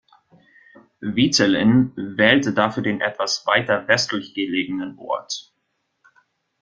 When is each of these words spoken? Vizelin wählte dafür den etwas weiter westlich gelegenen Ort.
Vizelin 1.03 1.93
wählte 1.95 2.53
dafür 2.55 2.81
den 2.81 3.01
etwas 3.01 3.45
weiter 3.45 3.87
westlich 3.87 4.33
gelegenen 4.33 4.97
Ort. 4.97 5.53